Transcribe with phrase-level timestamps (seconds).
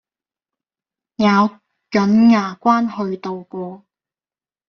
[1.17, 1.59] 咬
[1.91, 3.85] 緊牙關去渡過